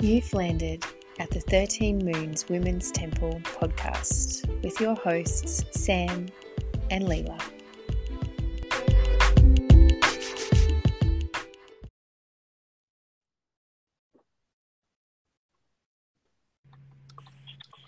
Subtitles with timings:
[0.00, 0.84] You've landed
[1.18, 6.26] at the 13 Moons Women's Temple podcast with your hosts, Sam
[6.90, 7.38] and Leela.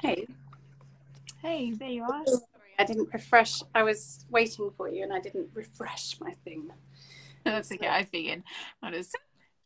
[0.01, 0.27] Hey,
[1.41, 2.25] Hey, there you are.
[2.27, 3.63] sorry, I didn't refresh.
[3.75, 6.71] I was waiting for you and I didn't refresh my thing.
[7.45, 7.89] That's okay.
[7.89, 8.43] I figured
[8.83, 9.17] I'll just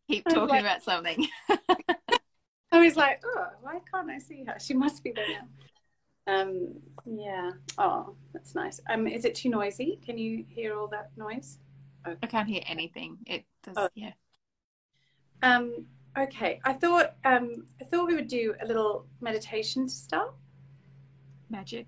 [0.08, 1.26] keep talking like- about something.
[2.72, 4.56] I was like, oh, why can't I see her?
[4.58, 5.46] She must be there now.
[6.28, 6.74] Um,
[7.06, 7.52] yeah.
[7.78, 8.80] Oh, that's nice.
[8.90, 10.00] Um, is it too noisy?
[10.04, 11.58] Can you hear all that noise?
[12.22, 13.18] I can't hear anything.
[13.26, 13.88] It does, Oh.
[13.94, 14.12] yeah.
[15.42, 16.60] Um, okay.
[16.64, 20.34] I thought um, I thought we would do a little meditation to start.
[21.50, 21.86] Magic.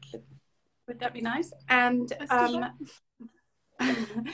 [0.87, 1.53] Would that be nice?
[1.69, 2.79] And um,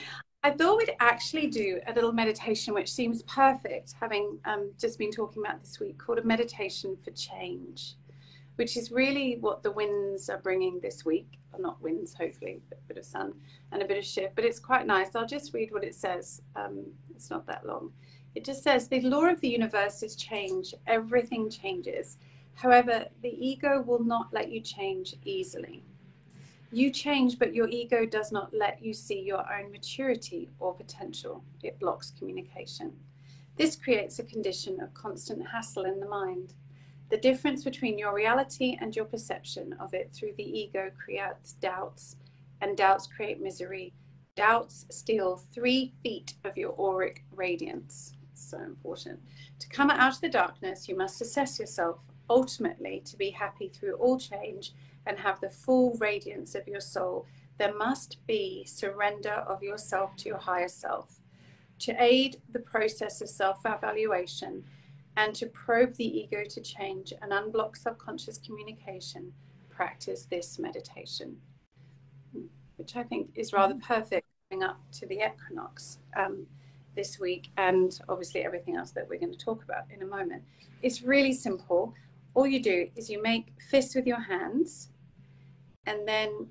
[0.45, 5.09] I thought we'd actually do a little meditation, which seems perfect, having um, just been
[5.09, 7.95] talking about this week, called a meditation for change,
[8.57, 11.39] which is really what the winds are bringing this week.
[11.51, 13.33] Well, not winds, hopefully, but a bit of sun
[13.71, 14.35] and a bit of shift.
[14.35, 15.15] But it's quite nice.
[15.15, 16.43] I'll just read what it says.
[16.55, 17.91] Um, it's not that long.
[18.35, 20.75] It just says the law of the universe is change.
[20.85, 22.19] Everything changes.
[22.53, 25.81] However, the ego will not let you change easily.
[26.75, 31.41] You change, but your ego does not let you see your own maturity or potential.
[31.63, 32.91] It blocks communication.
[33.55, 36.53] This creates a condition of constant hassle in the mind.
[37.09, 42.17] The difference between your reality and your perception of it through the ego creates doubts,
[42.59, 43.93] and doubts create misery.
[44.35, 48.17] Doubts steal three feet of your auric radiance.
[48.33, 49.21] So important.
[49.59, 53.93] To come out of the darkness, you must assess yourself, ultimately, to be happy through
[53.93, 54.73] all change
[55.05, 57.25] and have the full radiance of your soul,
[57.57, 61.19] there must be surrender of yourself to your higher self.
[61.79, 64.63] To aid the process of self evaluation
[65.17, 69.33] and to probe the ego to change and unblock subconscious communication,
[69.69, 71.37] practice this meditation,
[72.77, 76.45] which I think is rather perfect coming up to the equinox um,
[76.95, 80.43] this week and obviously everything else that we're going to talk about in a moment.
[80.81, 81.93] It's really simple.
[82.33, 84.89] All you do is you make fists with your hands
[85.85, 86.47] and then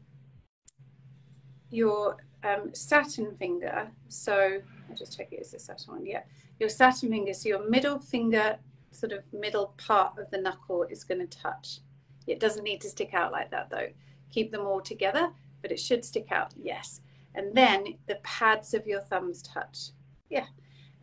[1.71, 3.91] your um, Saturn finger.
[4.09, 6.07] So I'll just check it is the Saturn one.
[6.07, 6.23] Yeah,
[6.59, 7.35] your Saturn finger.
[7.35, 8.59] So your middle finger,
[8.91, 11.81] sort of middle part of the knuckle, is going to touch.
[12.27, 13.89] It doesn't need to stick out like that though.
[14.31, 15.31] Keep them all together,
[15.63, 16.55] but it should stick out.
[16.57, 17.01] Yes,
[17.35, 19.91] and then the pads of your thumbs touch.
[20.31, 20.47] Yeah,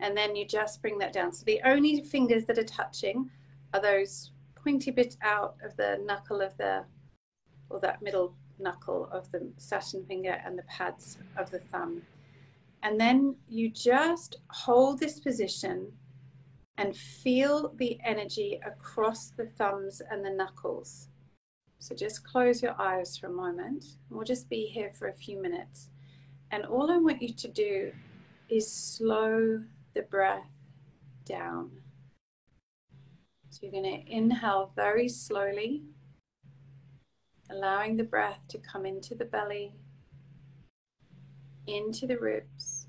[0.00, 1.32] and then you just bring that down.
[1.32, 3.30] So the only fingers that are touching
[3.72, 6.84] are those pointy bit out of the knuckle of the
[7.72, 12.02] or that middle knuckle of the Saturn finger and the pads of the thumb.
[12.82, 15.92] And then you just hold this position
[16.78, 21.08] and feel the energy across the thumbs and the knuckles.
[21.78, 23.84] So just close your eyes for a moment.
[24.10, 25.90] We'll just be here for a few minutes.
[26.50, 27.92] And all I want you to do
[28.48, 29.62] is slow
[29.94, 30.50] the breath
[31.24, 31.70] down.
[33.50, 35.82] So you're going to inhale very slowly
[37.52, 39.74] allowing the breath to come into the belly,
[41.66, 42.86] into the ribs,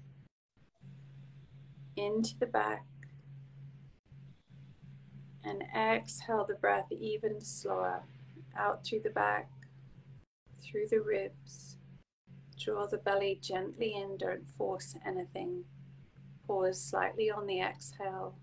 [1.97, 2.85] into the back,
[5.43, 8.03] and exhale the breath even slower
[8.55, 9.49] out through the back,
[10.63, 11.77] through the ribs.
[12.57, 15.65] Draw the belly gently in, don't force anything.
[16.47, 18.35] Pause slightly on the exhale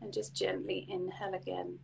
[0.00, 1.78] and just gently inhale again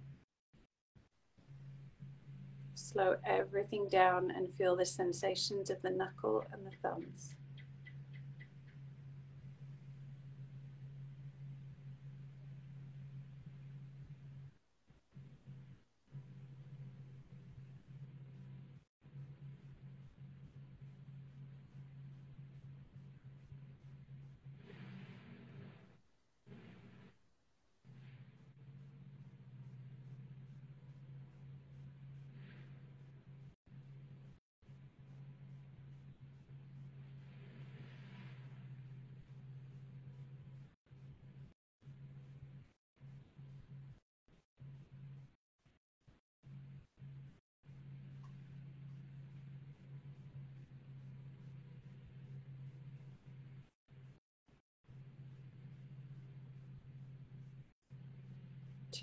[2.88, 7.34] slow everything down and feel the sensations of the knuckle and the thumbs.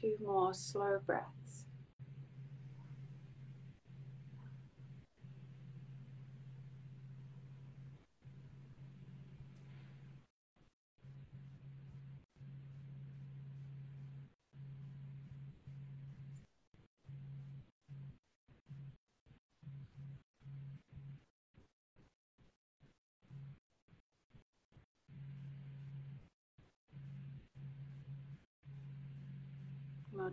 [0.02, 1.45] Two more slow breaths.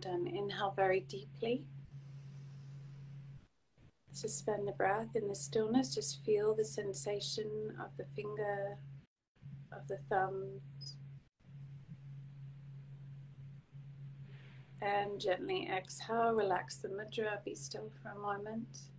[0.03, 0.27] Done.
[0.27, 1.65] Um, inhale very deeply.
[4.11, 5.95] Suspend the breath in the stillness.
[5.95, 8.77] Just feel the sensation of the finger,
[9.71, 10.61] of the thumb.
[14.81, 18.92] And gently exhale, relax the mudra, be still for a moment.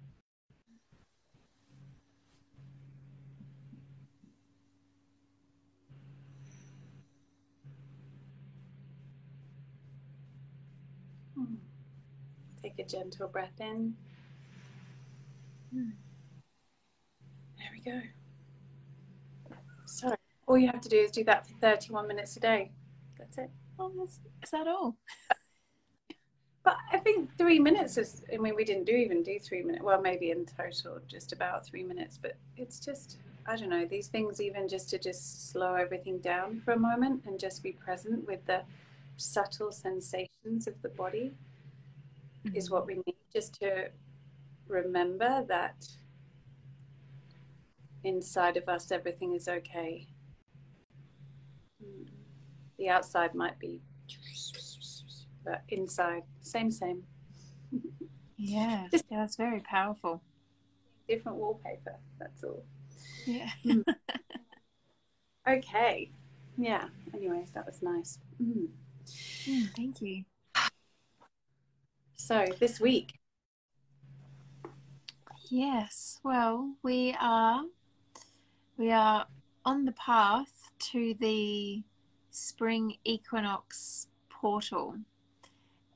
[12.64, 13.94] Take a gentle breath in.
[15.70, 15.90] Hmm.
[17.58, 18.00] There we go.
[19.84, 20.14] So,
[20.46, 22.70] all you have to do is do that for 31 minutes a day.
[23.18, 23.50] That's it.
[23.78, 24.96] Oh, that's, is that all?
[26.64, 29.84] But I think three minutes is, I mean, we didn't do even do three minutes.
[29.84, 32.16] Well, maybe in total, just about three minutes.
[32.16, 36.62] But it's just, I don't know, these things, even just to just slow everything down
[36.64, 38.62] for a moment and just be present with the
[39.18, 41.34] subtle sensations of the body
[42.46, 42.56] mm-hmm.
[42.56, 43.88] is what we need just to
[44.68, 45.86] remember that
[48.04, 50.06] inside of us everything is okay.
[52.78, 53.80] The outside might be,
[55.44, 57.04] but inside, same, same.
[58.36, 60.20] Yeah, just, yeah, that's very powerful.
[61.08, 62.64] Different wallpaper, that's all.
[63.26, 63.48] Yeah.
[63.62, 63.80] Hmm.
[65.48, 66.10] okay.
[66.58, 66.88] Yeah.
[67.14, 68.18] Anyways, that was nice.
[68.42, 68.68] Mm.
[69.46, 70.24] Mm, thank you.
[72.26, 73.18] So, this week.
[75.50, 77.64] Yes, well, we are
[78.78, 79.26] we are
[79.66, 81.82] on the path to the
[82.30, 84.96] spring equinox portal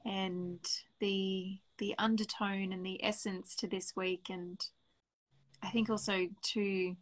[0.05, 0.61] and
[1.01, 4.67] the the undertone and the essence to this week and
[5.63, 6.97] I think also to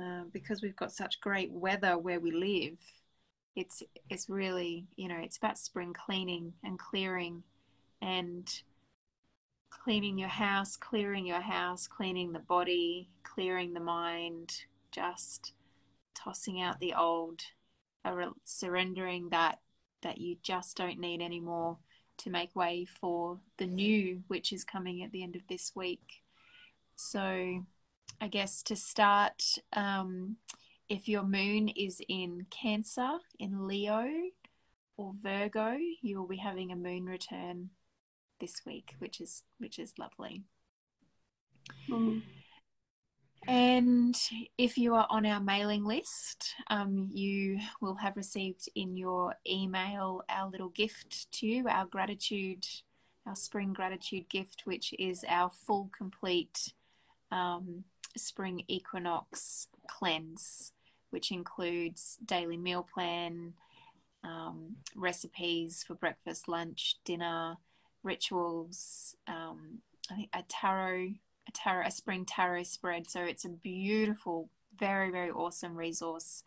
[0.00, 2.78] uh, because we've got such great weather where we live
[3.56, 7.42] it's it's really you know it's about spring cleaning and clearing
[8.00, 8.62] and
[9.70, 14.52] cleaning your house, clearing your house, cleaning the body, clearing the mind,
[14.90, 15.52] just
[16.14, 17.42] tossing out the old,
[18.44, 19.60] surrendering that
[20.02, 21.78] that you just don't need anymore
[22.18, 26.22] to make way for the new which is coming at the end of this week.
[26.96, 27.64] So
[28.20, 30.36] I guess to start um,
[30.88, 34.06] if your moon is in Cancer, in Leo,
[34.96, 37.70] or Virgo, you will be having a moon return
[38.40, 40.42] this week, which is which is lovely.
[41.90, 42.22] Mm.
[43.48, 44.16] And
[44.58, 50.22] if you are on our mailing list, um, you will have received in your email
[50.28, 52.66] our little gift to you, our gratitude,
[53.24, 56.72] our spring gratitude gift, which is our full, complete
[57.30, 57.84] um,
[58.16, 60.72] spring equinox cleanse,
[61.10, 63.52] which includes daily meal plan,
[64.24, 67.58] um, recipes for breakfast, lunch, dinner,
[68.02, 69.78] rituals, um,
[70.10, 71.14] I think a tarot,
[71.48, 73.08] a tarot, a spring tarot spread.
[73.10, 76.42] So it's a beautiful, very very awesome resource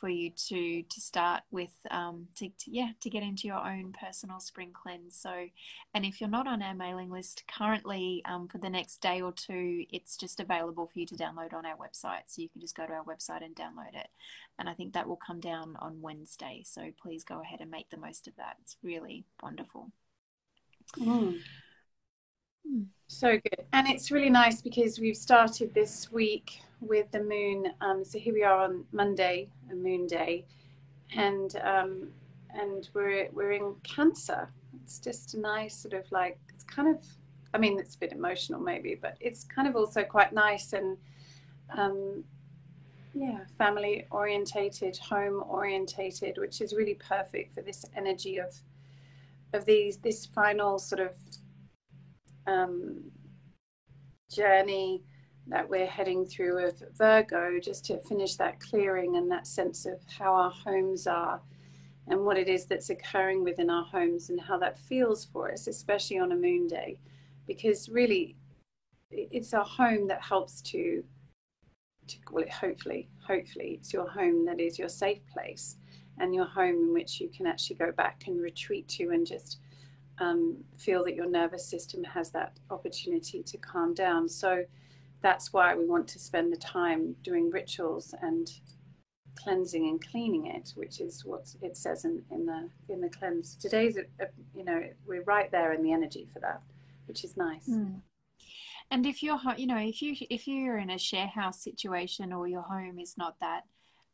[0.00, 3.92] for you to to start with um, to, to, yeah to get into your own
[3.92, 5.14] personal spring cleanse.
[5.14, 5.46] So
[5.94, 9.32] and if you're not on our mailing list currently um, for the next day or
[9.32, 12.22] two it's just available for you to download on our website.
[12.26, 14.08] So you can just go to our website and download it.
[14.58, 16.62] And i think that will come down on wednesday.
[16.64, 18.56] So please go ahead and make the most of that.
[18.62, 19.92] It's really wonderful
[20.98, 21.40] Mm.
[23.08, 23.66] So good.
[23.72, 27.72] And it's really nice because we've started this week with the moon.
[27.80, 30.44] Um, so here we are on Monday, a moon day,
[31.16, 32.08] and um,
[32.54, 34.48] and we're we're in Cancer.
[34.82, 37.04] It's just a nice sort of like it's kind of
[37.52, 40.96] I mean it's a bit emotional maybe, but it's kind of also quite nice and
[41.76, 42.24] um,
[43.14, 48.54] yeah, family orientated, home orientated, which is really perfect for this energy of
[49.52, 51.14] of these this final sort of
[52.46, 53.10] um,
[54.30, 55.02] journey
[55.46, 59.98] that we're heading through of Virgo, just to finish that clearing and that sense of
[60.06, 61.40] how our homes are
[62.06, 65.66] and what it is that's occurring within our homes and how that feels for us,
[65.66, 66.98] especially on a moon day,
[67.46, 68.36] because really
[69.10, 71.02] it's our home that helps to
[72.06, 75.76] to call it hopefully hopefully it's your home that is your safe place
[76.20, 79.58] and your home in which you can actually go back and retreat to and just
[80.18, 84.28] um, feel that your nervous system has that opportunity to calm down.
[84.28, 84.64] So
[85.22, 88.50] that's why we want to spend the time doing rituals and
[89.36, 93.56] cleansing and cleaning it, which is what it says in, in the in the cleanse.
[93.56, 96.60] Today's, a, a, you know, we're right there in the energy for that,
[97.06, 97.68] which is nice.
[97.68, 98.00] Mm.
[98.90, 102.48] And if you're, you know, if you if you're in a share house situation or
[102.48, 103.64] your home is not that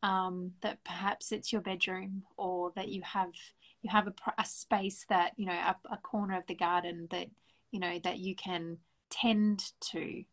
[0.03, 3.33] um, that perhaps it's your bedroom or that you have
[3.81, 7.27] you have a, a space that you know a, a corner of the garden that
[7.71, 8.77] you know that you can
[9.09, 10.23] tend to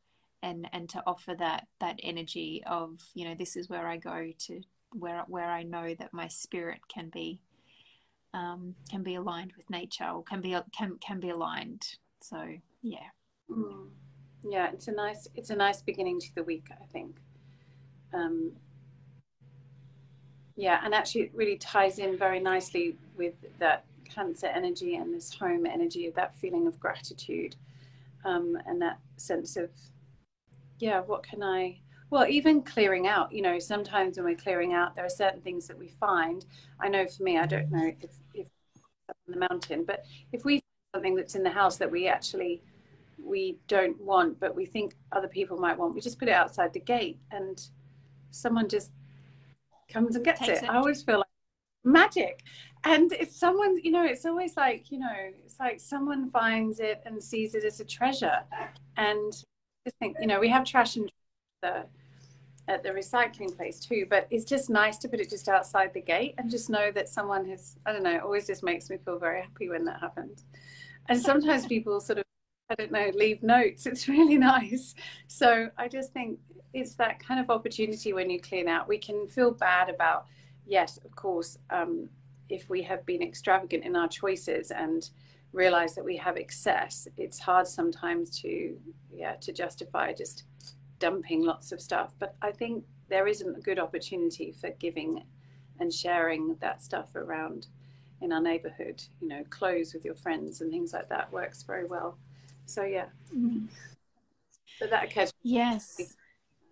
[0.42, 4.30] and and to offer that that energy of you know this is where I go
[4.46, 4.60] to
[4.92, 7.40] where where I know that my spirit can be
[8.34, 11.86] um, can be aligned with nature or can be can can be aligned.
[12.20, 12.44] So
[12.82, 13.08] yeah,
[13.50, 13.88] mm.
[14.42, 16.66] yeah, it's a nice it's a nice beginning to the week.
[16.70, 17.16] I think.
[18.12, 18.52] Um,
[20.56, 25.34] yeah, and actually, it really ties in very nicely with that Cancer energy and this
[25.34, 27.56] home energy, of that feeling of gratitude,
[28.24, 29.70] um, and that sense of,
[30.78, 31.78] yeah, what can I
[32.10, 35.66] well, even clearing out, you know, sometimes when we're clearing out, there are certain things
[35.66, 36.44] that we find.
[36.78, 38.46] I know for me, I don't know if, if
[39.08, 40.62] on the mountain, but if we find
[40.94, 42.62] something that's in the house that we actually
[43.20, 46.72] we don't want, but we think other people might want, we just put it outside
[46.72, 47.68] the gate and
[48.30, 48.90] someone just
[49.88, 50.62] comes and gets it.
[50.62, 50.70] it.
[50.70, 51.26] I always feel like
[51.84, 52.42] magic.
[52.84, 55.12] And it's someone, you know, it's always like, you know,
[55.44, 58.40] it's like someone finds it and sees it as a treasure.
[58.96, 59.32] And
[59.86, 61.10] I think, you know, we have trash and
[61.62, 61.86] the
[62.66, 64.06] at the recycling place too.
[64.08, 67.08] But it's just nice to put it just outside the gate and just know that
[67.08, 70.00] someone has, I don't know, it always just makes me feel very happy when that
[70.00, 70.44] happens.
[71.08, 72.23] And sometimes people sort of,
[72.70, 73.86] I don't know, leave notes.
[73.86, 74.94] It's really nice.
[75.26, 76.38] So I just think
[76.72, 78.88] it's that kind of opportunity when you clean out.
[78.88, 80.26] We can feel bad about,
[80.66, 82.08] yes, of course, um,
[82.48, 85.08] if we have been extravagant in our choices and
[85.52, 88.76] realize that we have excess, it's hard sometimes to,
[89.12, 90.44] yeah, to justify just
[90.98, 92.12] dumping lots of stuff.
[92.18, 95.22] But I think there isn't a good opportunity for giving
[95.78, 97.66] and sharing that stuff around
[98.20, 99.02] in our neighborhood.
[99.20, 102.18] You know, clothes with your friends and things like that works very well.
[102.66, 103.06] So yeah.
[103.34, 103.66] Mm-hmm.
[104.78, 105.32] So that occasion.
[105.42, 106.14] Yes.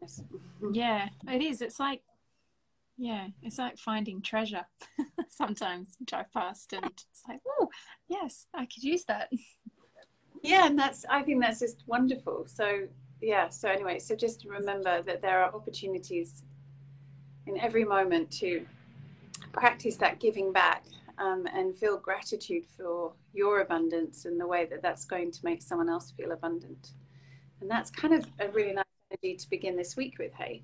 [0.73, 1.63] yeah, it is.
[1.63, 2.03] It's like
[2.99, 4.67] yeah, it's like finding treasure.
[5.29, 7.69] Sometimes drive past and it's like, oh,
[8.09, 9.31] yes, I could use that.
[10.43, 12.45] Yeah, and that's I think that's just wonderful.
[12.47, 12.89] So
[13.23, 16.43] yeah so anyway so just remember that there are opportunities
[17.47, 18.67] in every moment to
[19.53, 20.85] practice that giving back
[21.19, 25.63] um, and feel gratitude for your abundance and the way that that's going to make
[25.63, 26.93] someone else feel abundant
[27.61, 30.63] and that's kind of a really nice energy to begin this week with hey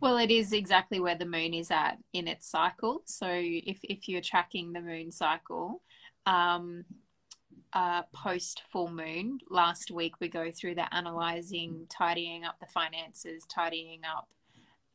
[0.00, 3.02] well, it is exactly where the moon is at in its cycle.
[3.06, 5.82] So if, if you're tracking the moon cycle,
[6.24, 6.84] um,
[7.72, 9.38] uh, post full moon.
[9.50, 14.28] Last week, we go through the analyzing, tidying up the finances, tidying up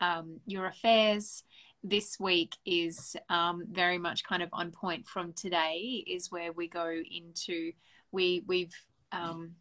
[0.02, 1.44] um, your affairs.
[1.84, 6.68] This week is um, very much kind of on point from today, is where we
[6.68, 7.74] go into
[8.12, 8.74] we we've
[9.12, 9.52] um,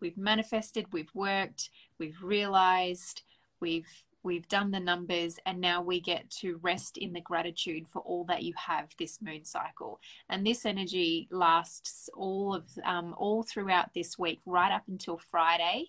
[0.00, 3.22] we've manifested, we've worked, we've realized,
[3.60, 3.86] we've
[4.24, 8.24] we've done the numbers and now we get to rest in the gratitude for all
[8.24, 10.00] that you have this moon cycle.
[10.28, 15.86] And this energy lasts all of um, all throughout this week right up until friday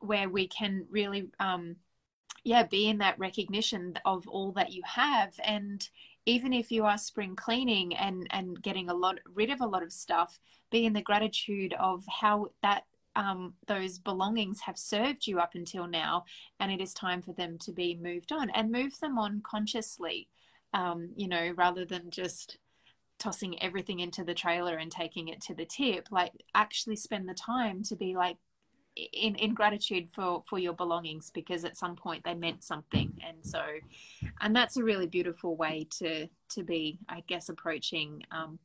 [0.00, 1.76] where we can really um,
[2.44, 5.88] yeah be in that recognition of all that you have and
[6.24, 9.82] even if you are spring cleaning and and getting a lot rid of a lot
[9.82, 10.38] of stuff
[10.70, 12.84] be in the gratitude of how that
[13.14, 16.24] um, those belongings have served you up until now,
[16.60, 20.28] and it is time for them to be moved on and move them on consciously,
[20.72, 22.58] um, you know, rather than just
[23.18, 26.08] tossing everything into the trailer and taking it to the tip.
[26.10, 28.38] Like, actually spend the time to be like,
[28.96, 33.12] in, in gratitude for for your belongings because at some point they meant something.
[33.26, 33.62] And so
[34.40, 38.58] and that's a really beautiful way to to be i guess approaching um,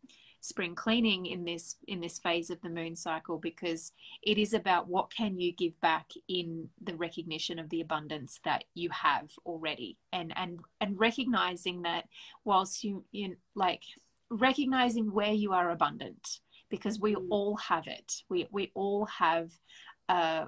[0.48, 3.92] spring cleaning in this in this phase of the moon cycle because
[4.22, 8.64] it is about what can you give back in the recognition of the abundance that
[8.74, 9.98] you have already.
[10.14, 12.06] And and and recognizing that
[12.46, 13.84] whilst you in like
[14.30, 17.26] recognizing where you are abundant because we mm.
[17.30, 18.24] all have it.
[18.30, 19.52] We we all have
[20.10, 20.48] a,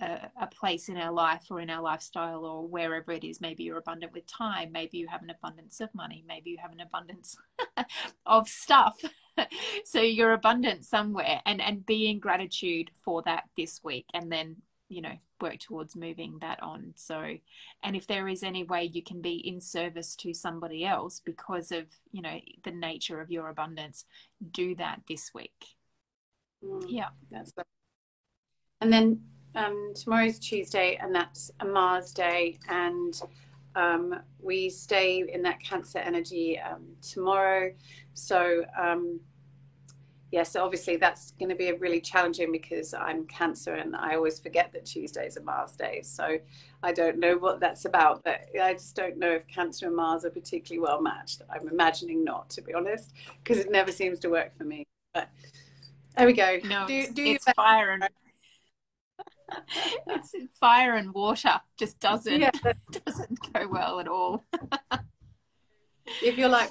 [0.00, 3.40] a, place in our life or in our lifestyle or wherever it is.
[3.40, 4.72] Maybe you're abundant with time.
[4.72, 6.24] Maybe you have an abundance of money.
[6.26, 7.36] Maybe you have an abundance
[8.26, 9.00] of stuff.
[9.84, 14.56] so you're abundant somewhere and, and be in gratitude for that this week and then,
[14.88, 16.94] you know, work towards moving that on.
[16.96, 17.36] So,
[17.82, 21.70] and if there is any way you can be in service to somebody else because
[21.70, 24.04] of, you know, the nature of your abundance,
[24.50, 25.76] do that this week.
[26.64, 27.08] Mm, yeah.
[27.30, 27.52] That's
[28.80, 29.20] and then
[29.54, 33.20] um, tomorrow's Tuesday, and that's a Mars day, and
[33.76, 37.72] um, we stay in that Cancer energy um, tomorrow.
[38.14, 39.20] So, um,
[40.30, 44.72] yes, obviously that's going to be really challenging because I'm Cancer and I always forget
[44.72, 46.08] that Tuesdays are Mars days.
[46.08, 46.38] So
[46.82, 50.24] I don't know what that's about, but I just don't know if Cancer and Mars
[50.24, 51.42] are particularly well matched.
[51.50, 53.12] I'm imagining not, to be honest,
[53.42, 54.84] because it never seems to work for me.
[55.12, 55.30] But
[56.16, 56.58] there we go.
[56.64, 58.08] No, do, do it's fire and
[60.06, 62.50] it's fire and water just doesn't yeah.
[63.06, 64.42] doesn't go well at all.
[66.22, 66.70] if you're like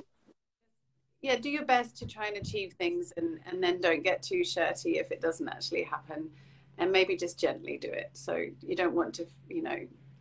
[1.22, 4.44] yeah do your best to try and achieve things and and then don't get too
[4.44, 6.30] shirty if it doesn't actually happen
[6.78, 9.78] and maybe just gently do it so you don't want to you know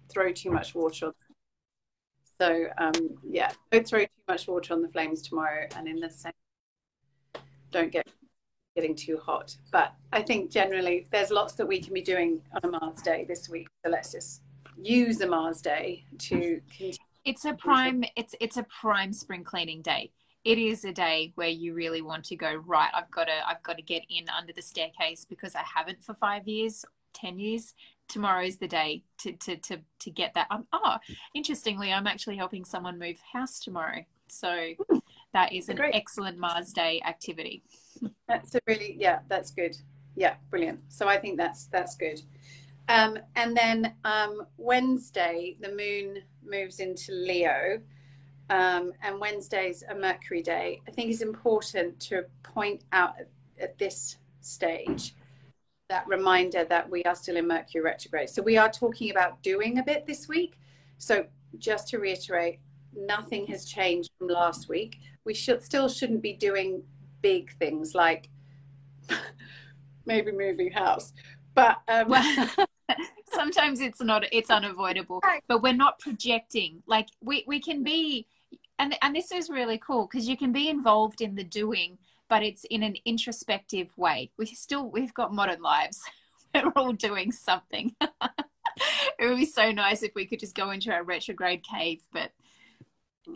[0.09, 1.12] throw too much water on
[2.40, 2.92] so um
[3.28, 6.32] yeah don't throw too much water on the flames tomorrow and in the same
[7.71, 8.06] don't get
[8.75, 9.57] getting too hot.
[9.71, 13.25] But I think generally there's lots that we can be doing on a Mars Day
[13.26, 13.69] this week.
[13.85, 14.43] So let's just
[14.81, 16.97] use a Mars Day to continue.
[17.25, 18.05] It's a prime.
[18.17, 20.11] It's it's a prime spring cleaning day.
[20.45, 22.91] It is a day where you really want to go right.
[22.93, 26.14] I've got to I've got to get in under the staircase because I haven't for
[26.14, 27.75] five years, ten years.
[28.09, 30.49] Tomorrow's the day to to to to get that.
[30.50, 30.97] Um, oh,
[31.35, 34.05] interestingly, I'm actually helping someone move house tomorrow.
[34.26, 34.75] So
[35.32, 35.94] that is an Great.
[35.94, 37.62] excellent Mars Day activity.
[38.28, 39.76] That's a really yeah, that's good.
[40.14, 40.80] Yeah, brilliant.
[40.88, 42.20] So I think that's that's good.
[42.88, 47.80] Um, and then um, Wednesday, the moon moves into Leo,
[48.50, 50.80] um, and Wednesday's a Mercury day.
[50.88, 53.28] I think it's important to point out at,
[53.60, 55.14] at this stage
[55.88, 58.30] that reminder that we are still in Mercury retrograde.
[58.30, 60.58] So we are talking about doing a bit this week.
[60.98, 61.26] So
[61.58, 62.60] just to reiterate,
[62.96, 64.99] nothing has changed from last week.
[65.25, 66.82] We should still shouldn't be doing
[67.20, 68.28] big things like
[70.06, 71.12] maybe moving house,
[71.54, 72.08] but um...
[72.08, 72.49] well,
[73.32, 75.20] sometimes it's not it's unavoidable.
[75.49, 76.82] But we're not projecting.
[76.87, 78.26] Like we we can be,
[78.78, 82.43] and and this is really cool because you can be involved in the doing, but
[82.43, 84.30] it's in an introspective way.
[84.38, 86.02] We still we've got modern lives.
[86.54, 87.95] We're all doing something.
[88.00, 92.30] it would be so nice if we could just go into our retrograde cave, but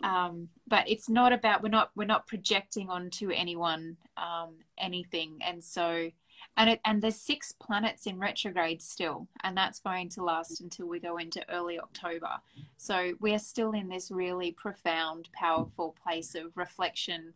[0.03, 5.39] um, but it's not about we're not we're not projecting onto anyone um, anything.
[5.41, 6.09] And so
[6.55, 10.87] and it and there's six planets in retrograde still and that's going to last until
[10.87, 12.37] we go into early october.
[12.77, 17.33] So we're still in this really profound powerful place of reflection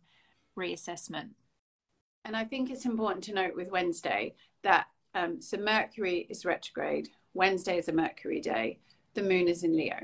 [0.58, 1.30] reassessment.
[2.24, 7.08] And i think it's important to note with wednesday that um, so mercury is retrograde
[7.34, 8.78] wednesday is a mercury day
[9.14, 9.98] the moon is in leo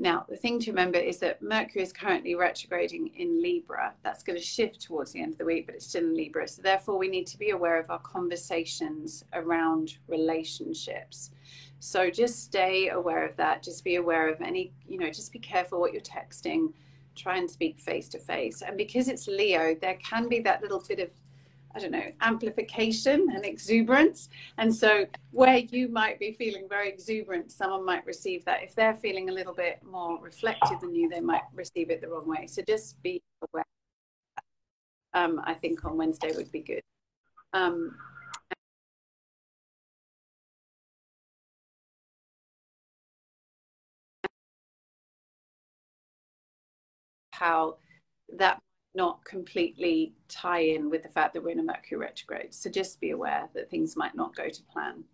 [0.00, 3.92] now, the thing to remember is that Mercury is currently retrograding in Libra.
[4.02, 6.48] That's going to shift towards the end of the week, but it's still in Libra.
[6.48, 11.32] So, therefore, we need to be aware of our conversations around relationships.
[11.80, 13.62] So, just stay aware of that.
[13.62, 16.72] Just be aware of any, you know, just be careful what you're texting.
[17.14, 18.62] Try and speak face to face.
[18.62, 21.10] And because it's Leo, there can be that little bit of
[21.74, 24.28] I don't know, amplification and exuberance.
[24.58, 28.62] And so, where you might be feeling very exuberant, someone might receive that.
[28.62, 32.08] If they're feeling a little bit more reflective than you, they might receive it the
[32.08, 32.46] wrong way.
[32.48, 33.64] So, just be aware.
[35.14, 36.82] Um, I think on Wednesday would be good.
[37.52, 37.96] Um,
[47.32, 47.76] how
[48.36, 48.60] that
[48.94, 52.54] not completely tie in with the fact that we're in a Mercury retrograde.
[52.54, 55.04] So just be aware that things might not go to plan,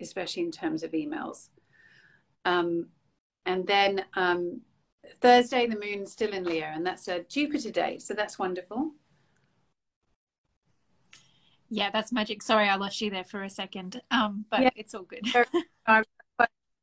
[0.00, 1.48] especially in terms of emails.
[2.44, 2.88] Um,
[3.46, 4.60] and then um,
[5.20, 7.98] Thursday, the moon's still in Leo, and that's a Jupiter day.
[7.98, 8.92] So that's wonderful.
[11.70, 12.42] Yeah, that's magic.
[12.42, 14.70] Sorry, I lost you there for a second, um, but yeah.
[14.74, 15.24] it's all good.
[15.86, 16.02] I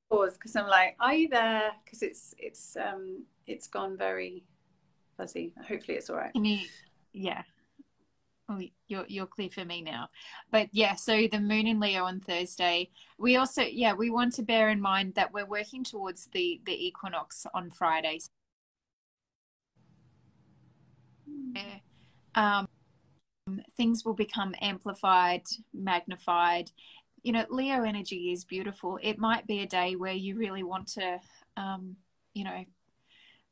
[0.10, 4.46] pause because I'm like, "Are you there?" Because it's it's um, it's gone very
[5.18, 5.54] fuzzy.
[5.68, 6.32] Hopefully, it's all right.
[6.36, 6.60] You,
[7.14, 7.44] yeah.
[8.50, 10.08] Oh, you're you're clear for me now,
[10.52, 10.96] but yeah.
[10.96, 12.90] So the moon in Leo on Thursday.
[13.18, 16.88] We also yeah we want to bear in mind that we're working towards the the
[16.88, 18.30] equinox on Fridays.
[21.54, 21.80] Yeah.
[22.36, 22.68] Um,
[23.76, 26.72] things will become amplified, magnified.
[27.24, 29.00] You know, Leo energy is beautiful.
[29.02, 31.20] It might be a day where you really want to,
[31.58, 31.98] um,
[32.34, 32.64] you know,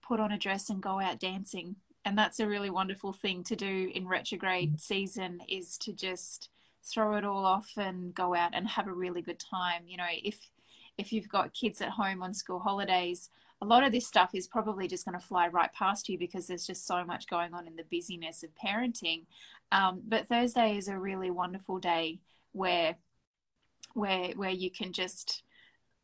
[0.08, 1.76] put on a dress and go out dancing.
[2.04, 6.50] And that's a really wonderful thing to do in retrograde season is to just
[6.84, 9.84] throw it all off and go out and have a really good time.
[9.88, 10.50] You know if
[10.98, 13.30] if you've got kids at home on school holidays
[13.62, 16.48] a lot of this stuff is probably just going to fly right past you because
[16.48, 19.24] there's just so much going on in the busyness of parenting.
[19.72, 22.20] Um, but thursday is a really wonderful day
[22.52, 22.96] where
[23.94, 25.44] where where you can just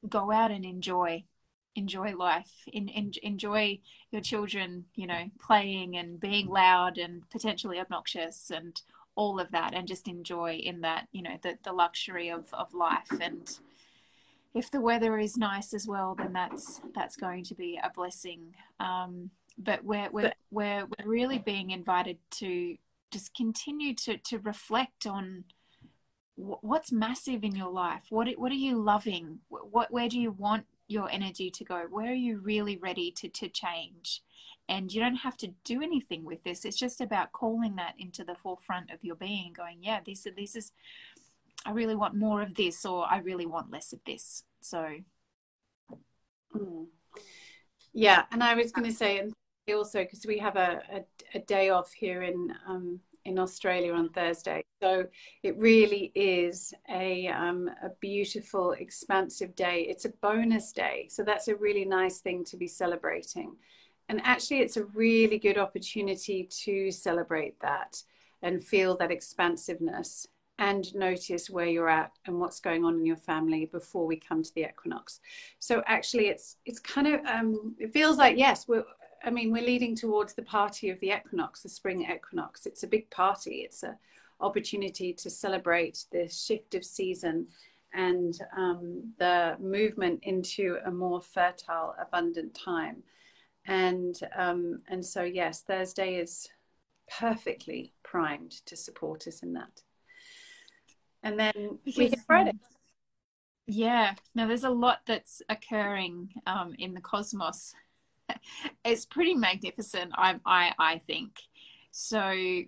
[0.08, 1.24] go out and enjoy
[1.76, 3.80] enjoy life in, in, enjoy
[4.12, 8.82] your children you know playing and being loud and potentially obnoxious and
[9.16, 12.74] all of that and just enjoy in that you know the, the luxury of, of
[12.74, 13.12] life.
[13.22, 13.60] And
[14.54, 18.56] if the weather is nice as well then that's that's going to be a blessing.
[18.80, 22.78] Um, but we're we're, we're we're really being invited to
[23.12, 25.44] just continue to to reflect on
[26.36, 28.06] what's massive in your life.
[28.10, 29.40] What what are you loving?
[29.50, 33.30] What where do you want your energy to go where are you really ready to
[33.30, 34.22] to change?
[34.70, 36.64] And you don't have to do anything with this.
[36.64, 40.56] It's just about calling that into the forefront of your being going yeah this this
[40.56, 40.72] is
[41.66, 44.44] i really want more of this or i really want less of this.
[44.62, 44.98] So
[46.56, 46.86] mm.
[47.94, 49.34] yeah and i was going to say and
[49.74, 54.10] also because we have a, a, a, day off here in um, in Australia on
[54.10, 54.64] Thursday.
[54.82, 55.06] So
[55.44, 59.86] it really is a, um, a beautiful, expansive day.
[59.90, 61.08] It's a bonus day.
[61.10, 63.56] So that's a really nice thing to be celebrating.
[64.10, 68.02] And actually, it's a really good opportunity to celebrate that
[68.42, 70.28] and feel that expansiveness
[70.60, 74.44] and notice where you're at and what's going on in your family before we come
[74.44, 75.20] to the equinox.
[75.60, 78.84] So actually, it's it's kind of um, it feels like yes, we're
[79.24, 82.66] I mean we're leading towards the party of the equinox, the spring equinox.
[82.66, 83.62] It's a big party.
[83.66, 83.96] It's an
[84.40, 87.48] opportunity to celebrate the shift of season
[87.94, 93.04] and um, the movement into a more fertile, abundant time
[93.66, 96.48] and um, and so yes, Thursday is
[97.20, 99.82] perfectly primed to support us in that.
[101.24, 102.54] And then we get Friday.
[103.68, 107.74] Yeah, now there's a lot that's occurring um, in the cosmos.
[108.86, 111.32] it's pretty magnificent, I, I I think.
[111.92, 112.62] So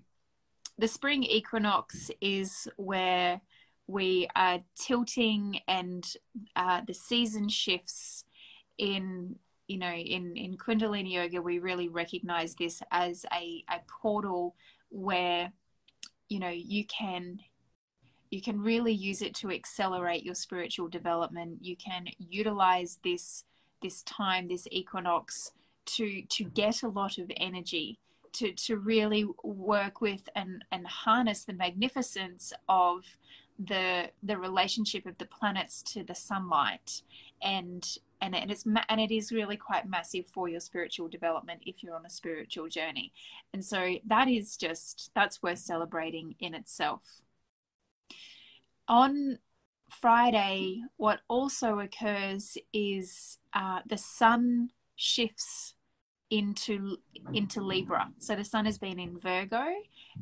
[0.78, 3.42] the spring equinox is where
[3.88, 6.06] we are tilting and
[6.56, 8.26] uh, the season shifts
[8.78, 9.36] in
[9.68, 14.56] you know, in, in Kundalini Yoga, we really recognize this as a, a portal
[14.90, 15.52] where,
[16.30, 17.40] you know, you can
[18.30, 21.60] you can really use it to accelerate your spiritual development.
[21.62, 23.44] You can utilize this
[23.84, 25.52] this time, this equinox,
[25.86, 26.54] to to mm-hmm.
[26.54, 28.00] get a lot of energy,
[28.34, 33.18] to to really work with and and harness the magnificence of
[33.60, 37.02] the the relationship of the planets to the sunlight.
[37.42, 37.86] And
[38.22, 41.96] and it is and it is really quite massive for your spiritual development if you're
[41.96, 43.12] on a spiritual journey.
[43.54, 47.22] And so that is just that's worth celebrating in itself.
[48.88, 49.40] On
[50.00, 55.76] friday what also occurs is uh, the sun shifts
[56.30, 56.98] into
[57.34, 59.66] into libra so the sun has been in virgo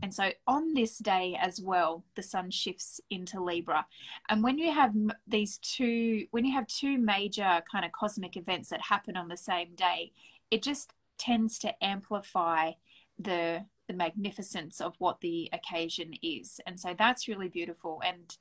[0.02, 3.86] and so on this day as well, the sun shifts into Libra.
[4.30, 4.94] And when you have
[5.28, 9.38] these two, when you have two major kind of cosmic events that happen on the
[9.38, 10.12] same day,
[10.50, 12.72] it just tends to amplify
[13.20, 16.62] the the magnificence of what the occasion is.
[16.66, 18.02] And so that's really beautiful.
[18.06, 18.38] And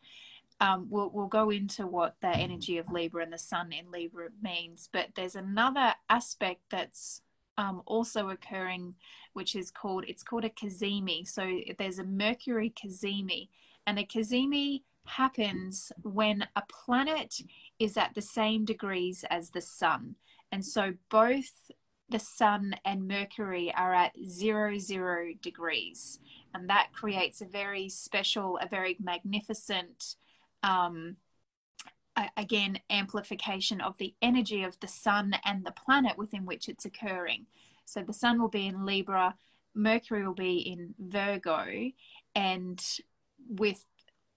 [0.60, 4.28] um, we'll, we'll go into what the energy of Libra and the sun in Libra
[4.42, 4.88] means.
[4.92, 7.22] But there's another aspect that's
[7.56, 8.94] um, also occurring,
[9.32, 11.26] which is called it's called a cazimi.
[11.26, 13.48] So there's a Mercury cazimi,
[13.86, 17.40] and a cazimi happens when a planet
[17.78, 20.16] is at the same degrees as the sun,
[20.52, 21.70] and so both
[22.08, 26.18] the sun and Mercury are at zero zero degrees,
[26.54, 30.16] and that creates a very special, a very magnificent.
[30.62, 31.16] Um,
[32.36, 37.46] again amplification of the energy of the sun and the planet within which it's occurring.
[37.84, 39.36] So the sun will be in Libra,
[39.74, 41.90] Mercury will be in Virgo,
[42.34, 42.82] and
[43.48, 43.86] with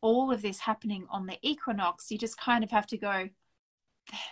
[0.02, 3.30] all of this happening on the equinox, you just kind of have to go,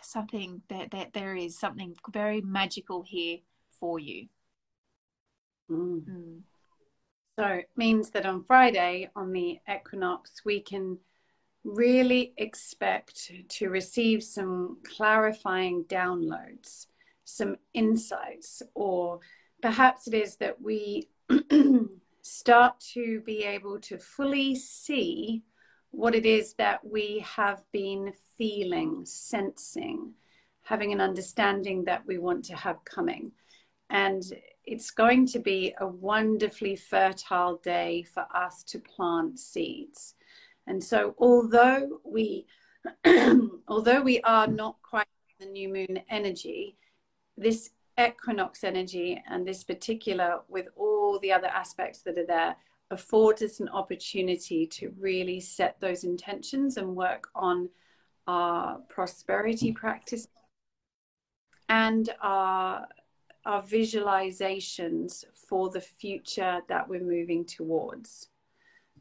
[0.02, 3.38] something that, that there is something very magical here
[3.80, 4.28] for you.
[5.70, 6.04] Mm.
[6.04, 6.42] Mm.
[7.40, 10.98] So it means that on Friday, on the equinox, we can
[11.64, 16.88] really expect to receive some clarifying downloads,
[17.24, 19.20] some insights, or
[19.62, 21.08] perhaps it is that we
[22.22, 25.44] start to be able to fully see
[25.92, 30.14] what it is that we have been feeling, sensing,
[30.64, 33.32] having an understanding that we want to have coming.
[33.90, 34.24] And
[34.64, 40.16] it's going to be a wonderfully fertile day for us to plant seeds.
[40.68, 42.46] And so, although we,
[43.68, 45.08] although we are not quite
[45.40, 46.78] the new moon energy,
[47.38, 52.56] this equinox energy and this particular, with all the other aspects that are there,
[52.92, 57.70] affords us an opportunity to really set those intentions and work on
[58.28, 60.28] our prosperity practice
[61.70, 62.88] and our
[63.46, 68.28] our visualizations for the future that we're moving towards.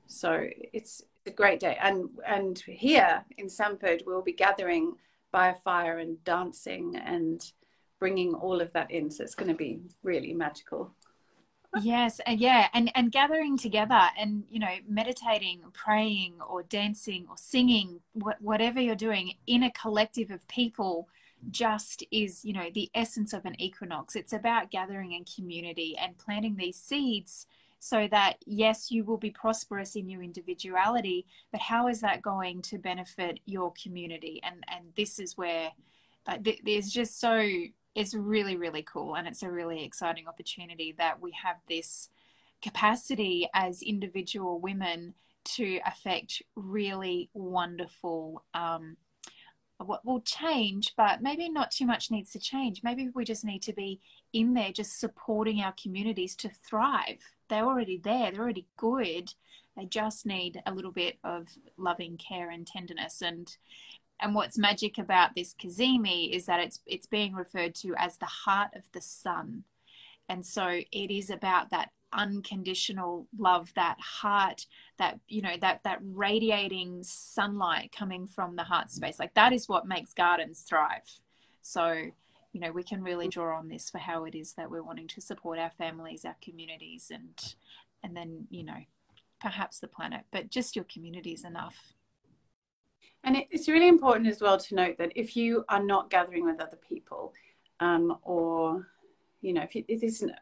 [0.06, 1.76] So it's a great day.
[1.80, 4.94] And and here in Sanford, we'll be gathering
[5.32, 7.52] by a fire and dancing and
[7.98, 9.10] bringing all of that in.
[9.10, 10.94] So it's going to be really magical.
[11.82, 17.36] yes, and yeah, and and gathering together and you know meditating, praying, or dancing, or
[17.36, 21.08] singing, wh- whatever you're doing in a collective of people
[21.50, 26.18] just is you know the essence of an equinox it's about gathering in community and
[26.18, 27.46] planting these seeds
[27.80, 32.62] so that yes you will be prosperous in your individuality but how is that going
[32.62, 35.72] to benefit your community and and this is where
[36.26, 37.48] uh, th- there's just so
[37.94, 42.10] it's really really cool and it's a really exciting opportunity that we have this
[42.62, 48.96] capacity as individual women to affect really wonderful um,
[49.84, 52.82] what will change, but maybe not too much needs to change.
[52.82, 54.00] Maybe we just need to be
[54.32, 57.34] in there just supporting our communities to thrive.
[57.48, 59.34] They're already there, they're already good.
[59.76, 63.22] They just need a little bit of loving care and tenderness.
[63.22, 63.56] And
[64.22, 68.26] and what's magic about this Cazimi is that it's it's being referred to as the
[68.26, 69.64] heart of the sun.
[70.28, 74.66] And so it is about that unconditional love that heart
[74.98, 79.68] that you know that that radiating sunlight coming from the heart space like that is
[79.68, 81.08] what makes gardens thrive
[81.62, 82.10] so
[82.52, 85.08] you know we can really draw on this for how it is that we're wanting
[85.08, 87.54] to support our families our communities and
[88.02, 88.78] and then you know
[89.40, 91.94] perhaps the planet but just your community is enough
[93.22, 96.60] and it's really important as well to note that if you are not gathering with
[96.60, 97.32] other people
[97.80, 98.86] um, or
[99.40, 100.32] you know if it isn't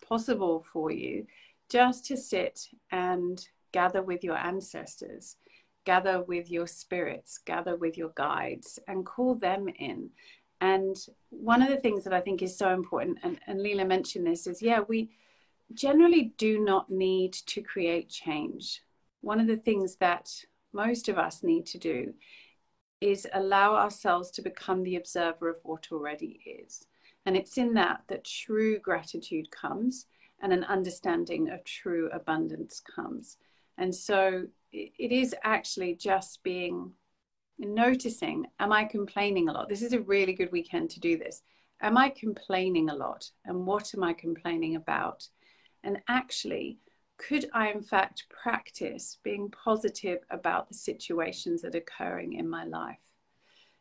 [0.00, 1.26] possible for you
[1.68, 5.36] just to sit and gather with your ancestors,
[5.84, 10.10] gather with your spirits, gather with your guides, and call them in.
[10.60, 10.96] And
[11.30, 14.46] one of the things that I think is so important, and, and Leela mentioned this,
[14.46, 15.10] is yeah, we
[15.74, 18.82] generally do not need to create change.
[19.20, 20.30] One of the things that
[20.72, 22.14] most of us need to do
[23.00, 26.84] is allow ourselves to become the observer of what already is.
[27.26, 30.06] And it's in that that true gratitude comes
[30.40, 33.36] and an understanding of true abundance comes.
[33.76, 36.92] And so it is actually just being
[37.58, 39.68] noticing am I complaining a lot?
[39.68, 41.42] This is a really good weekend to do this.
[41.80, 43.30] Am I complaining a lot?
[43.44, 45.28] And what am I complaining about?
[45.84, 46.78] And actually,
[47.18, 52.64] could I in fact practice being positive about the situations that are occurring in my
[52.64, 52.98] life?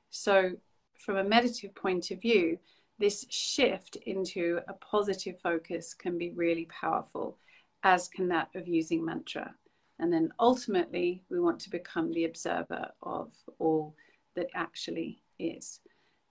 [0.10, 0.54] So,
[0.98, 2.58] from a meditative point of view,
[3.00, 7.38] this shift into a positive focus can be really powerful,
[7.84, 9.54] as can that of using mantra.
[10.00, 13.96] And then ultimately, we want to become the observer of all
[14.36, 15.80] that actually is.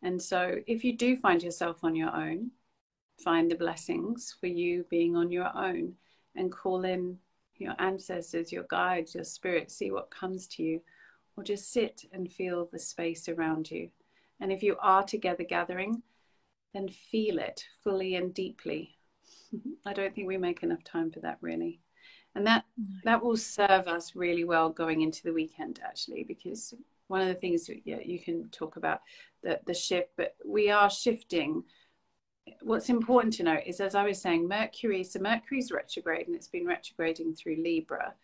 [0.03, 2.53] And so, if you do find yourself on your own,
[3.23, 5.95] find the blessings for you being on your own
[6.37, 7.19] and call in
[7.57, 10.81] your ancestors, your guides, your spirit, see what comes to you,
[11.37, 13.91] or just sit and feel the space around you.
[14.41, 16.03] And if you are together gathering,
[16.75, 18.99] then feel it fully and deeply.
[19.87, 21.81] I don't think we make enough time for that really.
[22.37, 22.99] And that mm-hmm.
[23.05, 26.75] that will serve us really well going into the weekend actually because
[27.09, 29.01] one of the things yeah, you can talk about
[29.43, 31.65] the, the shift, but we are shifting.
[32.61, 36.49] What's important to note is, as I was saying, Mercury, so Mercury's retrograde and it's
[36.49, 38.15] been retrograding through Libra,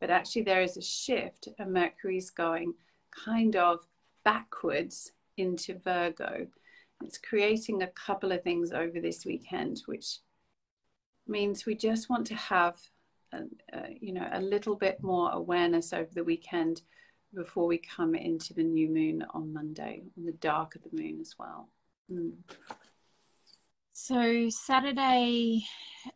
[0.00, 2.74] but actually there is a shift and Mercury's going
[3.10, 3.86] kind of
[4.24, 6.46] backwards into Virgo.
[7.02, 10.18] It's creating a couple of things over this weekend, which
[11.26, 12.76] means we just want to have,
[13.32, 16.82] a, you know, a little bit more awareness over the weekend
[17.34, 21.18] before we come into the new moon on Monday, on the dark of the moon
[21.20, 21.68] as well.
[22.10, 22.32] Mm.
[23.92, 25.64] So Saturday,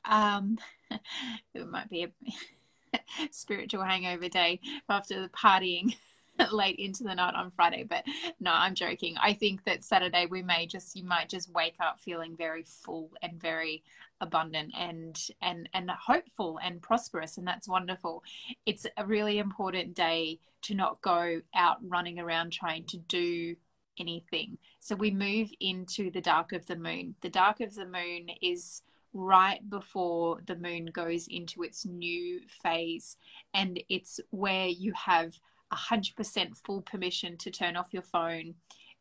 [0.04, 0.58] um,
[1.54, 2.98] it might be a
[3.30, 5.94] spiritual hangover day after the partying.
[6.52, 7.82] late into the night on Friday.
[7.82, 8.04] But
[8.40, 9.16] no, I'm joking.
[9.18, 13.10] I think that Saturday we may just you might just wake up feeling very full
[13.22, 13.82] and very
[14.20, 18.22] abundant and and and hopeful and prosperous and that's wonderful.
[18.64, 23.56] It's a really important day to not go out running around trying to do
[23.98, 24.58] anything.
[24.80, 27.14] So we move into the dark of the moon.
[27.22, 33.16] The dark of the moon is right before the moon goes into its new phase
[33.54, 35.38] and it's where you have
[35.72, 38.54] 100% full permission to turn off your phone,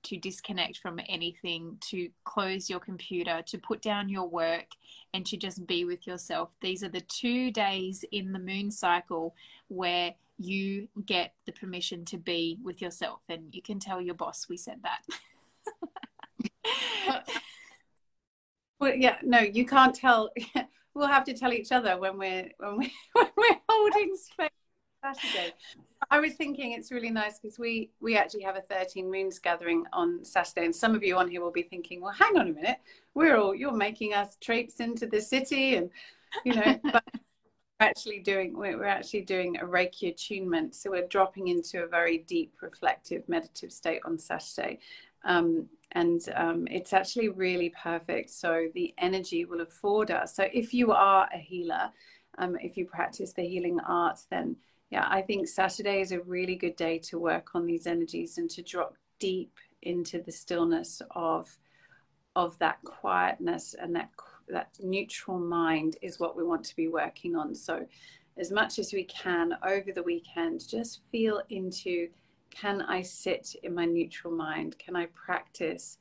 [0.05, 4.67] to disconnect from anything, to close your computer, to put down your work,
[5.13, 6.55] and to just be with yourself.
[6.61, 9.35] These are the two days in the moon cycle
[9.67, 13.21] where you get the permission to be with yourself.
[13.29, 15.01] And you can tell your boss we said that.
[18.79, 20.31] well, yeah, no, you can't tell.
[20.93, 24.49] we'll have to tell each other when we're when we when we're holding space
[25.13, 25.53] Saturday.
[26.09, 29.85] I was thinking it's really nice because we we actually have a 13 moons gathering
[29.93, 32.53] on Saturday, and some of you on here will be thinking, well, hang on a
[32.53, 32.77] minute,
[33.13, 35.89] we're all you're making us traipse into the city, and
[36.43, 41.49] you know, but we're actually doing we're actually doing a Reiki attunement, so we're dropping
[41.49, 44.79] into a very deep, reflective, meditative state on Saturday.
[45.23, 48.29] Um, and um, it's actually really perfect.
[48.29, 50.35] So the energy will afford us.
[50.35, 51.89] So if you are a healer,
[52.37, 54.57] um, if you practice the healing arts, then
[54.95, 58.49] yeah, I think Saturday is a really good day to work on these energies and
[58.51, 61.57] to drop deep into the stillness of
[62.37, 64.09] of that quietness and that
[64.47, 67.53] that neutral mind is what we want to be working on.
[67.53, 67.85] So
[68.37, 72.07] as much as we can over the weekend, just feel into
[72.49, 74.79] can I sit in my neutral mind?
[74.79, 75.97] Can I practice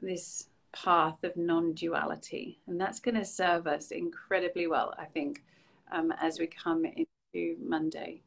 [0.00, 2.60] this path of non duality?
[2.68, 5.42] And that's going to serve us incredibly well, I think,
[5.90, 6.84] um, as we come
[7.32, 8.22] into Monday.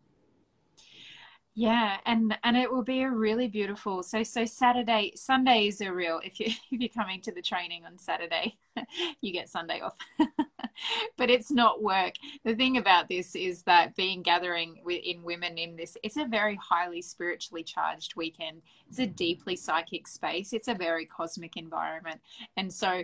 [1.56, 4.02] Yeah, and and it will be a really beautiful.
[4.02, 6.20] So so Saturday, Sunday is a real.
[6.24, 8.58] If you if you're coming to the training on Saturday,
[9.22, 9.96] you get Sunday off.
[11.16, 12.13] but it's not work.
[12.44, 16.56] The thing about this is that being gathering in women in this, it's a very
[16.56, 18.63] highly spiritually charged weekend.
[18.89, 20.54] It's a deeply psychic space.
[20.54, 22.22] It's a very cosmic environment,
[22.58, 23.04] and so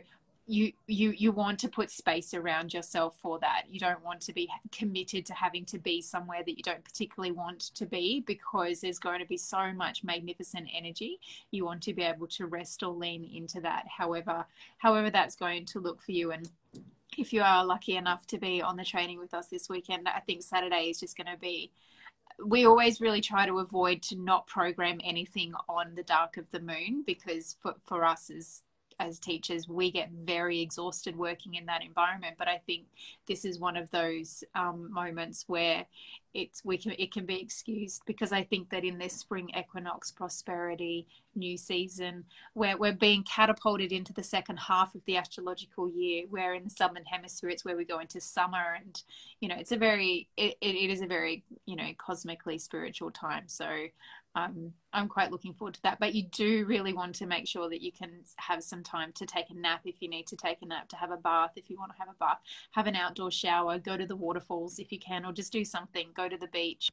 [0.50, 3.64] you you you want to put space around yourself for that.
[3.70, 7.32] You don't want to be committed to having to be somewhere that you don't particularly
[7.32, 11.20] want to be because there's going to be so much magnificent energy.
[11.52, 14.46] You want to be able to rest or lean into that however
[14.80, 16.32] however that's going to look for you.
[16.32, 16.50] And
[17.18, 20.20] if you are lucky enough to be on the training with us this weekend i
[20.20, 21.72] think saturday is just going to be
[22.46, 26.60] we always really try to avoid to not program anything on the dark of the
[26.60, 28.62] moon because for, for us as
[29.00, 32.36] as teachers, we get very exhausted working in that environment.
[32.38, 32.86] But I think
[33.28, 35.86] this is one of those um, moments where
[36.34, 40.12] it's we can it can be excused because I think that in this spring equinox
[40.12, 46.26] prosperity new season where we're being catapulted into the second half of the astrological year.
[46.30, 47.50] Where in the southern hemisphere.
[47.50, 49.02] It's where we go into summer and
[49.40, 53.44] you know it's a very it, it is a very you know cosmically spiritual time.
[53.48, 53.88] So
[54.36, 56.00] um, I'm quite looking forward to that.
[56.00, 59.26] But you do really want to make sure that you can have some time to
[59.26, 61.70] take a nap if you need to take a nap, to have a bath if
[61.70, 62.40] you want to have a bath,
[62.72, 66.10] have an outdoor shower, go to the waterfalls if you can, or just do something,
[66.14, 66.90] go to the beach.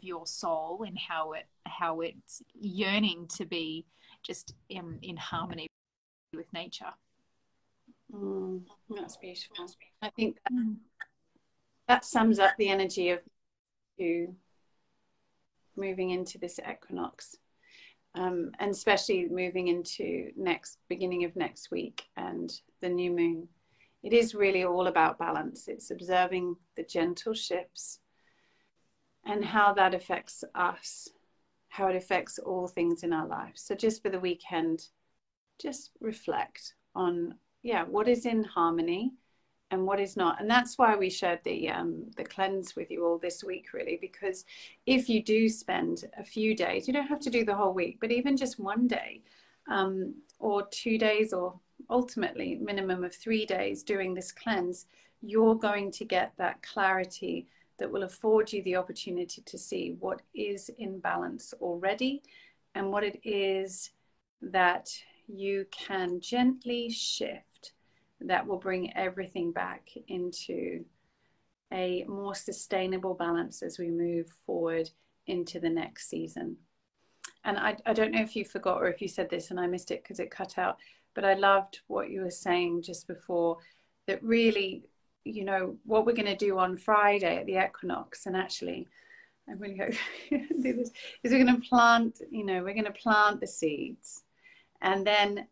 [0.00, 3.86] Your soul and how it how it's yearning to be
[4.22, 5.68] just in, in harmony
[6.34, 6.92] with nature.
[8.12, 9.68] Mm, that's beautiful.
[10.02, 10.76] I think that,
[11.88, 13.20] that sums up the energy of
[14.02, 14.34] to
[15.76, 17.36] moving into this equinox.
[18.14, 23.48] Um, and especially moving into next beginning of next week and the new moon
[24.02, 28.00] it is really all about balance it's observing the gentle shifts
[29.24, 31.08] and how that affects us
[31.68, 34.88] how it affects all things in our lives so just for the weekend
[35.58, 39.12] just reflect on yeah what is in harmony
[39.72, 40.38] and what is not.
[40.38, 43.98] And that's why we shared the um, the cleanse with you all this week, really,
[44.00, 44.44] because
[44.86, 47.96] if you do spend a few days, you don't have to do the whole week,
[48.00, 49.22] but even just one day
[49.68, 51.58] um, or two days, or
[51.88, 54.86] ultimately minimum of three days doing this cleanse,
[55.22, 60.20] you're going to get that clarity that will afford you the opportunity to see what
[60.34, 62.22] is in balance already
[62.74, 63.90] and what it is
[64.42, 64.90] that
[65.26, 67.51] you can gently shift
[68.26, 70.84] that will bring everything back into
[71.72, 74.90] a more sustainable balance as we move forward
[75.26, 76.56] into the next season.
[77.44, 79.66] And I, I don't know if you forgot or if you said this and I
[79.66, 80.78] missed it because it cut out,
[81.14, 83.58] but I loved what you were saying just before
[84.06, 84.84] that really,
[85.24, 88.86] you know, what we're going to do on Friday at the equinox, and actually,
[89.48, 89.94] I'm really hope
[90.30, 90.90] do this,
[91.22, 94.22] is we're going to plant, you know, we're going to plant the seeds.
[94.80, 95.46] And then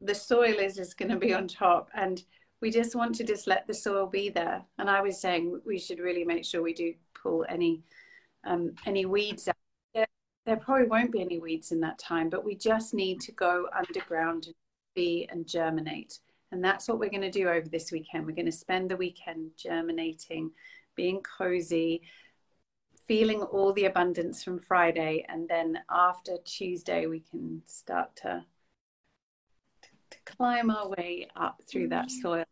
[0.00, 2.22] the soil is just going to be on top and
[2.60, 4.62] we just want to just let the soil be there.
[4.78, 7.82] And i was saying we should really make sure we do pull any
[8.44, 9.56] um, any weeds out.
[9.94, 10.06] There,
[10.44, 13.68] there probably won't be any weeds in that time but we just need to go
[13.76, 14.54] underground and
[14.94, 16.18] be and germinate.
[16.52, 18.24] And that's what we're going to do over this weekend.
[18.24, 20.52] We're going to spend the weekend germinating
[20.96, 22.02] being cozy
[23.06, 28.44] feeling all the abundance from friday and then after tuesday we can start to
[30.26, 32.22] climb our way up through that mm.
[32.22, 32.44] soil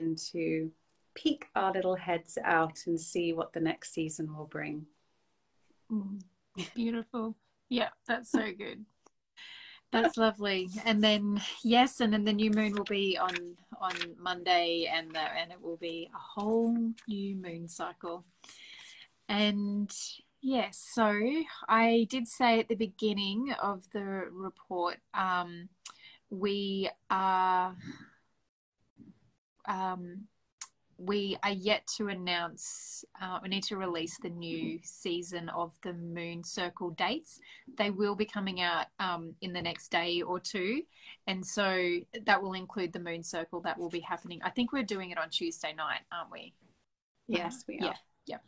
[0.00, 0.70] and to
[1.14, 4.86] peek our little heads out and see what the next season will bring.
[5.90, 6.22] Mm,
[6.74, 7.36] beautiful.
[7.68, 8.84] Yeah, that's so good.
[9.92, 10.70] That's lovely.
[10.86, 13.34] And then yes, and then the new moon will be on
[13.78, 16.74] on Monday, and the, and it will be a whole
[17.06, 18.24] new moon cycle.
[19.28, 19.94] And
[20.40, 21.14] yes, so
[21.68, 25.68] I did say at the beginning of the report, um,
[26.32, 27.76] we are
[29.68, 30.22] um,
[30.96, 35.92] we are yet to announce, uh, we need to release the new season of the
[35.92, 37.40] Moon Circle dates.
[37.76, 40.82] They will be coming out um, in the next day or two.
[41.26, 44.40] And so that will include the Moon Circle that will be happening.
[44.44, 46.54] I think we're doing it on Tuesday night, aren't we?
[47.26, 47.86] Yes, we are.
[47.86, 47.94] Yeah,
[48.26, 48.42] yep.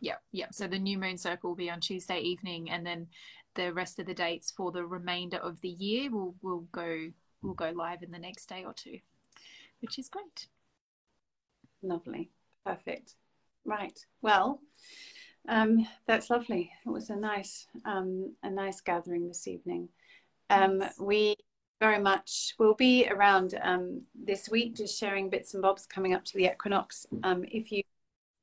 [0.00, 0.46] Yep, yeah.
[0.52, 3.06] So the new Moon Circle will be on Tuesday evening, and then
[3.54, 7.12] the rest of the dates for the remainder of the year will will go
[7.44, 8.98] will go live in the next day or two,
[9.80, 10.48] which is great.
[11.82, 12.30] Lovely.
[12.64, 13.14] Perfect.
[13.64, 13.98] Right.
[14.22, 14.60] Well,
[15.48, 16.70] um, that's lovely.
[16.86, 19.88] It was a nice, um, a nice gathering this evening.
[20.50, 21.36] Um, we
[21.80, 26.24] very much will be around um, this week, just sharing bits and bobs coming up
[26.24, 27.06] to the equinox.
[27.22, 27.82] Um, if you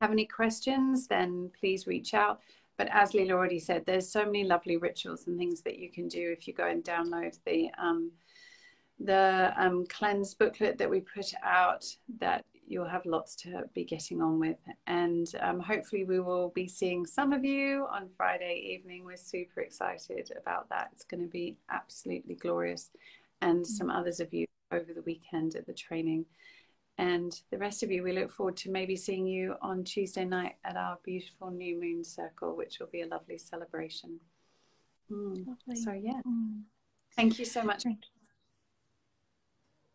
[0.01, 2.41] have any questions, then please reach out.
[2.77, 6.07] But as Leela already said, there's so many lovely rituals and things that you can
[6.07, 8.11] do if you go and download the um,
[9.05, 11.85] the um, cleanse booklet that we put out
[12.19, 14.57] that you'll have lots to be getting on with.
[14.87, 19.03] And um, hopefully, we will be seeing some of you on Friday evening.
[19.03, 20.89] We're super excited about that.
[20.93, 22.89] It's going to be absolutely glorious.
[23.41, 23.99] And some mm.
[23.99, 26.25] others of you over the weekend at the training.
[26.97, 30.55] And the rest of you, we look forward to maybe seeing you on Tuesday night
[30.63, 34.19] at our beautiful new moon circle, which will be a lovely celebration.
[35.11, 35.47] Mm.
[35.47, 35.81] Lovely.
[35.81, 36.21] So, yeah.
[36.27, 36.61] Mm.
[37.15, 37.85] Thank you so much.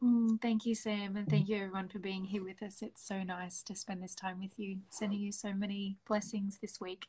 [0.00, 0.28] Thank you.
[0.36, 2.82] Mm, thank you, Sam, and thank you everyone for being here with us.
[2.82, 6.80] It's so nice to spend this time with you, sending you so many blessings this
[6.80, 7.06] week.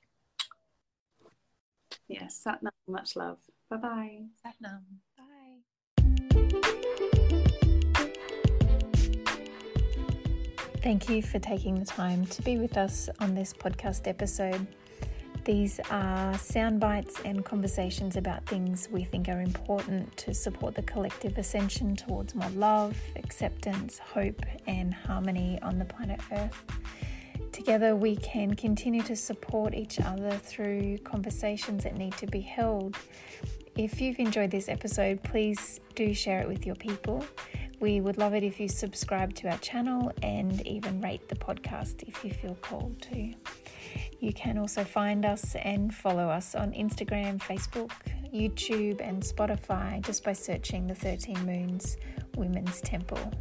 [2.08, 3.38] Yes, Satnam, much love.
[3.70, 4.20] Bye bye.
[4.46, 4.82] Satnam.
[5.18, 5.24] Bye.
[10.82, 14.66] Thank you for taking the time to be with us on this podcast episode.
[15.48, 20.82] These are sound bites and conversations about things we think are important to support the
[20.82, 26.62] collective ascension towards more love, acceptance, hope, and harmony on the planet Earth.
[27.54, 32.98] Together, we can continue to support each other through conversations that need to be held.
[33.78, 37.26] If you've enjoyed this episode, please do share it with your people.
[37.80, 42.04] We would love it if you subscribe to our channel and even rate the podcast
[42.04, 43.34] if you feel called to.
[44.20, 47.92] You can also find us and follow us on Instagram, Facebook,
[48.34, 51.98] YouTube, and Spotify just by searching the 13 Moons
[52.36, 53.32] Women's Temple.